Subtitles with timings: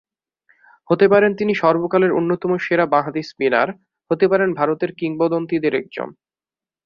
[0.89, 3.67] হতে পারেন তিনি সর্বকালের অন্যতম সেরা বাঁহাতি স্পিনার,
[4.11, 6.09] হতে পারেন ভারতের কিংবদন্তিদের একজন।